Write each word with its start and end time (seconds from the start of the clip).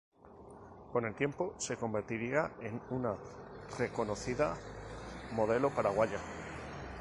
Con 0.91 1.05
el 1.05 1.13
tiempo 1.13 1.53
se 1.59 1.77
convertiría 1.77 2.49
en 2.61 2.81
una 2.89 3.13
reconocida 3.77 4.57
modelo 5.35 5.69
paraguaya. 5.69 6.17